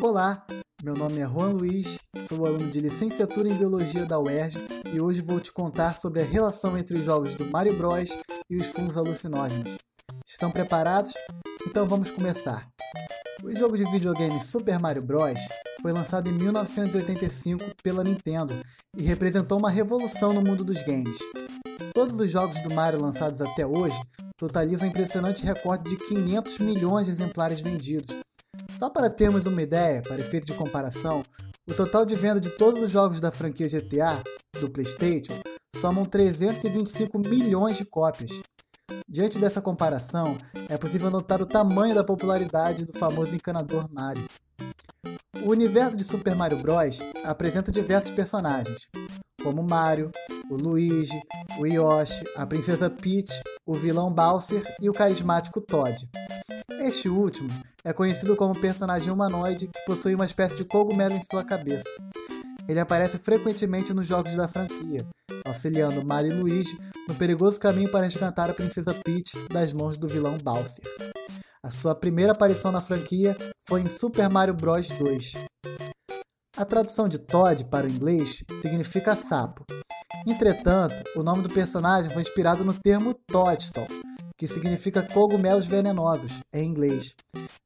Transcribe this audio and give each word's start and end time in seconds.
Olá, 0.00 0.46
meu 0.82 0.94
nome 0.94 1.20
é 1.20 1.26
Juan 1.26 1.50
Luiz, 1.52 1.98
sou 2.28 2.46
aluno 2.46 2.70
de 2.70 2.80
licenciatura 2.80 3.48
em 3.48 3.54
Biologia 3.54 4.04
da 4.04 4.18
UERJ 4.18 4.58
e 4.92 5.00
hoje 5.00 5.20
vou 5.20 5.40
te 5.40 5.52
contar 5.52 5.94
sobre 5.96 6.20
a 6.20 6.24
relação 6.24 6.76
entre 6.76 6.96
os 6.96 7.04
jogos 7.04 7.34
do 7.34 7.44
Mario 7.46 7.76
Bros 7.76 8.16
e 8.50 8.56
os 8.56 8.66
fungos 8.66 8.96
alucinógenos. 8.96 9.76
Estão 10.26 10.50
preparados? 10.50 11.12
Então 11.66 11.86
vamos 11.86 12.10
começar. 12.10 12.68
O 13.42 13.54
jogo 13.54 13.76
de 13.76 13.84
videogame 13.90 14.42
Super 14.42 14.78
Mario 14.78 15.02
Bros 15.02 15.40
foi 15.82 15.92
lançado 15.92 16.28
em 16.28 16.32
1985 16.32 17.64
pela 17.82 18.04
Nintendo 18.04 18.54
e 18.96 19.02
representou 19.02 19.58
uma 19.58 19.70
revolução 19.70 20.32
no 20.32 20.42
mundo 20.42 20.64
dos 20.64 20.82
games. 20.82 21.18
Todos 21.94 22.18
os 22.18 22.30
jogos 22.30 22.60
do 22.62 22.72
Mario 22.72 23.00
lançados 23.00 23.40
até 23.40 23.66
hoje 23.66 24.00
totalizam 24.36 24.86
um 24.86 24.90
impressionante 24.90 25.44
recorde 25.44 25.90
de 25.90 25.96
500 25.96 26.58
milhões 26.58 27.06
de 27.06 27.12
exemplares 27.12 27.60
vendidos. 27.60 28.23
Só 28.84 28.90
para 28.90 29.08
termos 29.08 29.46
uma 29.46 29.62
ideia, 29.62 30.02
para 30.02 30.20
efeito 30.20 30.46
de 30.46 30.52
comparação, 30.52 31.22
o 31.66 31.72
total 31.72 32.04
de 32.04 32.14
venda 32.14 32.38
de 32.38 32.50
todos 32.50 32.82
os 32.82 32.90
jogos 32.90 33.18
da 33.18 33.30
franquia 33.30 33.66
GTA 33.66 34.22
do 34.60 34.68
PlayStation 34.68 35.32
somam 35.74 36.04
325 36.04 37.18
milhões 37.18 37.78
de 37.78 37.86
cópias. 37.86 38.42
Diante 39.08 39.38
dessa 39.38 39.62
comparação, 39.62 40.36
é 40.68 40.76
possível 40.76 41.10
notar 41.10 41.40
o 41.40 41.46
tamanho 41.46 41.94
da 41.94 42.04
popularidade 42.04 42.84
do 42.84 42.92
famoso 42.92 43.34
encanador 43.34 43.88
Mario. 43.90 44.26
O 45.42 45.52
universo 45.52 45.96
de 45.96 46.04
Super 46.04 46.34
Mario 46.34 46.58
Bros. 46.58 47.00
apresenta 47.24 47.72
diversos 47.72 48.10
personagens, 48.10 48.90
como 49.42 49.62
Mario, 49.62 50.10
o 50.50 50.56
Luigi, 50.56 51.18
o 51.58 51.64
Yoshi, 51.64 52.22
a 52.36 52.46
princesa 52.46 52.90
Peach, 52.90 53.32
o 53.64 53.72
vilão 53.72 54.12
Bowser 54.12 54.62
e 54.78 54.90
o 54.90 54.92
carismático 54.92 55.62
Toad. 55.62 56.06
Este 56.84 57.08
último 57.08 57.48
é 57.82 57.94
conhecido 57.94 58.36
como 58.36 58.60
personagem 58.60 59.10
humanoide 59.10 59.68
que 59.68 59.84
possui 59.86 60.14
uma 60.14 60.26
espécie 60.26 60.54
de 60.54 60.66
cogumelo 60.66 61.14
em 61.14 61.22
sua 61.22 61.42
cabeça. 61.42 61.88
Ele 62.68 62.78
aparece 62.78 63.16
frequentemente 63.16 63.94
nos 63.94 64.06
jogos 64.06 64.34
da 64.34 64.46
franquia, 64.46 65.02
auxiliando 65.46 66.04
Mario 66.04 66.32
e 66.32 66.34
Luigi 66.34 66.78
no 67.08 67.14
perigoso 67.14 67.58
caminho 67.58 67.90
para 67.90 68.04
resgatar 68.04 68.50
a 68.50 68.54
princesa 68.54 68.94
Peach 69.02 69.32
das 69.50 69.72
mãos 69.72 69.96
do 69.96 70.06
vilão 70.06 70.36
Bowser. 70.36 70.84
A 71.62 71.70
sua 71.70 71.94
primeira 71.94 72.32
aparição 72.32 72.70
na 72.70 72.82
franquia 72.82 73.34
foi 73.66 73.80
em 73.80 73.88
Super 73.88 74.28
Mario 74.28 74.52
Bros. 74.52 74.88
2. 74.88 75.32
A 76.54 76.66
tradução 76.66 77.08
de 77.08 77.18
Todd 77.18 77.64
para 77.64 77.86
o 77.86 77.90
inglês 77.90 78.44
significa 78.60 79.16
sapo. 79.16 79.64
Entretanto, 80.26 81.02
o 81.16 81.22
nome 81.22 81.40
do 81.40 81.48
personagem 81.48 82.10
foi 82.10 82.20
inspirado 82.20 82.62
no 82.62 82.74
termo 82.74 83.14
Toadstool, 83.26 83.86
que 84.36 84.48
significa 84.48 85.02
cogumelos 85.02 85.66
venenosos 85.66 86.40
em 86.52 86.66
inglês, 86.66 87.14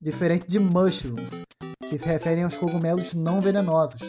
diferente 0.00 0.48
de 0.48 0.58
mushrooms, 0.58 1.42
que 1.88 1.98
se 1.98 2.06
referem 2.06 2.44
aos 2.44 2.56
cogumelos 2.56 3.14
não 3.14 3.40
venenosos. 3.40 4.00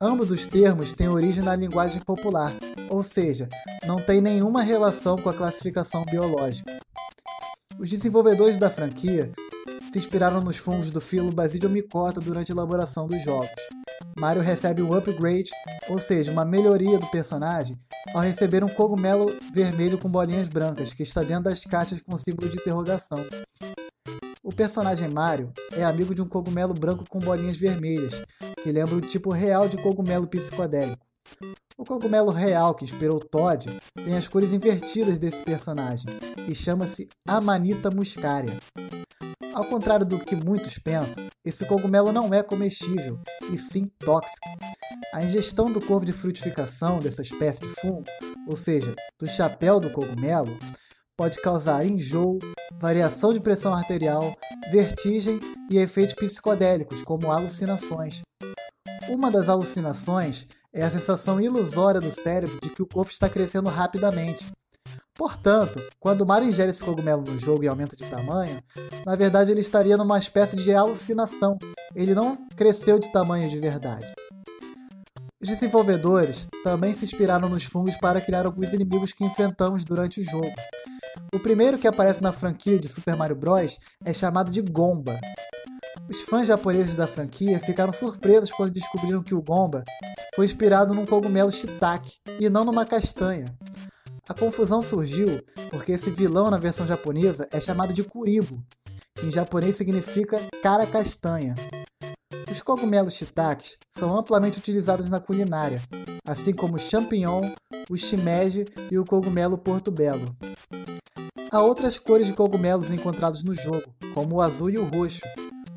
Ambos 0.00 0.30
os 0.30 0.46
termos 0.46 0.92
têm 0.92 1.08
origem 1.08 1.42
na 1.42 1.56
linguagem 1.56 2.02
popular, 2.02 2.52
ou 2.90 3.02
seja, 3.02 3.48
não 3.86 3.96
tem 3.96 4.20
nenhuma 4.20 4.62
relação 4.62 5.16
com 5.16 5.28
a 5.30 5.34
classificação 5.34 6.04
biológica. 6.04 6.78
Os 7.78 7.88
desenvolvedores 7.88 8.58
da 8.58 8.68
franquia 8.68 9.32
se 9.96 10.00
inspiraram 10.00 10.42
nos 10.42 10.58
fungos 10.58 10.90
do 10.90 11.00
filo 11.00 11.32
Basidiomycota 11.32 12.20
durante 12.20 12.52
a 12.52 12.54
elaboração 12.54 13.06
dos 13.06 13.22
jogos. 13.22 13.48
Mario 14.18 14.42
recebe 14.42 14.82
um 14.82 14.92
upgrade, 14.92 15.50
ou 15.88 15.98
seja, 15.98 16.30
uma 16.30 16.44
melhoria 16.44 16.98
do 16.98 17.06
personagem, 17.06 17.78
ao 18.12 18.20
receber 18.20 18.62
um 18.62 18.68
cogumelo 18.68 19.34
vermelho 19.54 19.96
com 19.96 20.06
bolinhas 20.06 20.48
brancas 20.48 20.92
que 20.92 21.02
está 21.02 21.22
dentro 21.22 21.44
das 21.44 21.64
caixas 21.64 21.98
com 22.02 22.14
símbolo 22.18 22.50
de 22.50 22.58
interrogação. 22.58 23.24
O 24.42 24.52
personagem 24.52 25.08
Mario 25.08 25.50
é 25.72 25.82
amigo 25.82 26.14
de 26.14 26.20
um 26.20 26.28
cogumelo 26.28 26.74
branco 26.74 27.04
com 27.08 27.18
bolinhas 27.18 27.56
vermelhas, 27.56 28.22
que 28.62 28.70
lembra 28.70 28.96
o 28.96 29.00
tipo 29.00 29.30
real 29.30 29.66
de 29.66 29.78
cogumelo 29.78 30.28
psicodélico. 30.28 31.06
O 31.78 31.84
cogumelo 31.84 32.30
real 32.32 32.74
que 32.74 32.84
inspirou 32.84 33.18
Todd 33.18 33.66
tem 33.94 34.14
as 34.14 34.28
cores 34.28 34.52
invertidas 34.52 35.18
desse 35.18 35.42
personagem 35.42 36.10
e 36.46 36.54
chama-se 36.54 37.08
Amanita 37.26 37.90
muscaria. 37.90 38.58
Ao 39.56 39.64
contrário 39.64 40.04
do 40.04 40.18
que 40.18 40.36
muitos 40.36 40.78
pensam, 40.78 41.28
esse 41.42 41.64
cogumelo 41.64 42.12
não 42.12 42.34
é 42.34 42.42
comestível, 42.42 43.18
e 43.50 43.56
sim 43.56 43.90
tóxico. 43.98 44.46
A 45.14 45.24
ingestão 45.24 45.72
do 45.72 45.80
corpo 45.80 46.04
de 46.04 46.12
frutificação 46.12 47.00
dessa 47.00 47.22
espécie 47.22 47.66
de 47.66 47.68
fungo, 47.80 48.04
ou 48.46 48.54
seja, 48.54 48.94
do 49.18 49.26
chapéu 49.26 49.80
do 49.80 49.88
cogumelo, 49.88 50.54
pode 51.16 51.40
causar 51.40 51.86
enjoo, 51.86 52.38
variação 52.78 53.32
de 53.32 53.40
pressão 53.40 53.72
arterial, 53.72 54.36
vertigem 54.70 55.40
e 55.70 55.78
efeitos 55.78 56.14
psicodélicos, 56.14 57.02
como 57.02 57.32
alucinações. 57.32 58.20
Uma 59.08 59.30
das 59.30 59.48
alucinações 59.48 60.46
é 60.70 60.82
a 60.82 60.90
sensação 60.90 61.40
ilusória 61.40 62.02
do 62.02 62.10
cérebro 62.10 62.58
de 62.60 62.68
que 62.68 62.82
o 62.82 62.86
corpo 62.86 63.10
está 63.10 63.26
crescendo 63.26 63.70
rapidamente, 63.70 64.46
Portanto, 65.16 65.82
quando 65.98 66.26
Mario 66.26 66.48
ingere 66.48 66.70
esse 66.70 66.84
cogumelo 66.84 67.22
no 67.22 67.38
jogo 67.38 67.64
e 67.64 67.68
aumenta 67.68 67.96
de 67.96 68.04
tamanho, 68.04 68.62
na 69.04 69.16
verdade 69.16 69.50
ele 69.50 69.60
estaria 69.60 69.96
numa 69.96 70.18
espécie 70.18 70.56
de 70.56 70.72
alucinação. 70.74 71.58
Ele 71.94 72.14
não 72.14 72.36
cresceu 72.54 72.98
de 72.98 73.10
tamanho 73.10 73.48
de 73.48 73.58
verdade. 73.58 74.12
Os 75.40 75.48
desenvolvedores 75.48 76.48
também 76.62 76.92
se 76.92 77.04
inspiraram 77.04 77.48
nos 77.48 77.64
fungos 77.64 77.96
para 77.96 78.20
criar 78.20 78.44
alguns 78.44 78.72
inimigos 78.72 79.12
que 79.12 79.24
enfrentamos 79.24 79.84
durante 79.84 80.20
o 80.20 80.24
jogo. 80.24 80.52
O 81.32 81.38
primeiro 81.38 81.78
que 81.78 81.88
aparece 81.88 82.22
na 82.22 82.32
franquia 82.32 82.78
de 82.78 82.88
Super 82.88 83.16
Mario 83.16 83.36
Bros. 83.36 83.78
é 84.04 84.12
chamado 84.12 84.50
de 84.50 84.60
Gomba. 84.60 85.18
Os 86.08 86.20
fãs 86.20 86.48
japoneses 86.48 86.94
da 86.94 87.06
franquia 87.06 87.58
ficaram 87.58 87.92
surpresos 87.92 88.50
quando 88.50 88.72
descobriram 88.72 89.22
que 89.22 89.34
o 89.34 89.42
Gomba 89.42 89.82
foi 90.34 90.44
inspirado 90.44 90.92
num 90.92 91.06
cogumelo 91.06 91.50
shiitake 91.50 92.18
e 92.38 92.50
não 92.50 92.64
numa 92.64 92.84
castanha. 92.84 93.46
A 94.28 94.34
confusão 94.34 94.82
surgiu 94.82 95.40
porque 95.70 95.92
esse 95.92 96.10
vilão 96.10 96.50
na 96.50 96.58
versão 96.58 96.84
japonesa 96.84 97.46
é 97.52 97.60
chamado 97.60 97.94
de 97.94 98.02
Kuribo, 98.02 98.60
que 99.14 99.26
em 99.26 99.30
japonês 99.30 99.76
significa 99.76 100.40
cara 100.60 100.84
castanha. 100.84 101.54
Os 102.50 102.60
cogumelos 102.60 103.14
shiitakes 103.14 103.76
são 103.88 104.18
amplamente 104.18 104.58
utilizados 104.58 105.08
na 105.08 105.20
culinária, 105.20 105.80
assim 106.26 106.52
como 106.52 106.74
o 106.74 106.78
champignon, 106.80 107.42
o 107.88 107.96
shimeji 107.96 108.64
e 108.90 108.98
o 108.98 109.04
cogumelo 109.04 109.56
portobello. 109.56 110.36
Há 111.52 111.62
outras 111.62 111.96
cores 111.96 112.26
de 112.26 112.32
cogumelos 112.32 112.90
encontrados 112.90 113.44
no 113.44 113.54
jogo, 113.54 113.94
como 114.12 114.36
o 114.36 114.42
azul 114.42 114.70
e 114.70 114.78
o 114.78 114.84
roxo. 114.84 115.20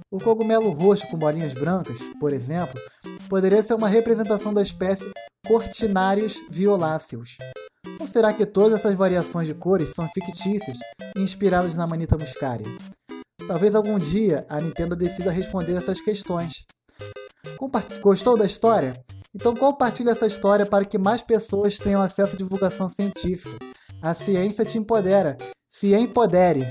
O 0.09 0.17
cogumelo 0.17 0.71
roxo 0.71 1.07
com 1.07 1.17
bolinhas 1.17 1.53
brancas, 1.53 1.99
por 2.19 2.33
exemplo, 2.33 2.81
poderia 3.29 3.61
ser 3.61 3.75
uma 3.75 3.87
representação 3.87 4.51
da 4.51 4.63
espécie 4.63 5.07
Cortinarius 5.47 6.41
violáceos, 6.49 7.37
ou 7.99 8.07
será 8.07 8.33
que 8.33 8.45
todas 8.45 8.73
essas 8.73 8.97
variações 8.97 9.47
de 9.47 9.53
cores 9.53 9.89
são 9.89 10.07
fictícias 10.07 10.77
e 11.15 11.21
inspiradas 11.21 11.75
na 11.75 11.85
Manita 11.85 12.17
Muscaria? 12.17 12.67
Talvez 13.47 13.75
algum 13.75 13.97
dia 13.97 14.45
a 14.49 14.61
Nintendo 14.61 14.95
decida 14.95 15.31
responder 15.31 15.75
essas 15.75 15.99
questões. 15.99 16.65
Gostou 18.01 18.37
da 18.37 18.45
história? 18.45 18.93
Então 19.33 19.55
compartilhe 19.55 20.09
essa 20.09 20.25
história 20.25 20.65
para 20.65 20.85
que 20.85 20.97
mais 20.97 21.21
pessoas 21.21 21.77
tenham 21.77 22.01
acesso 22.01 22.35
à 22.35 22.37
divulgação 22.37 22.87
científica. 22.87 23.57
A 24.01 24.13
ciência 24.13 24.63
te 24.63 24.77
empodera. 24.77 25.37
Se 25.67 25.93
empodere! 25.93 26.65